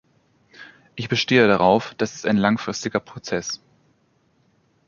Ich 0.95 1.09
bestehe 1.09 1.47
darauf, 1.47 1.93
das 1.99 2.15
ist 2.15 2.25
ein 2.25 2.37
langfristiger 2.37 2.99
Prozess. 2.99 3.61